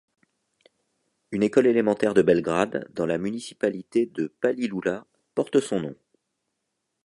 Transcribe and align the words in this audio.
Une 1.29 1.43
école 1.43 1.67
élémentaire 1.67 2.15
de 2.15 2.23
Belgrade, 2.23 2.89
dans 2.95 3.05
la 3.05 3.19
municipalité 3.19 4.07
de 4.07 4.33
Palilula, 4.41 5.05
porte 5.35 5.59
son 5.59 5.79
nom. 5.79 5.95